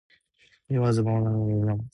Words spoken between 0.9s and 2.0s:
buried at Whippingham.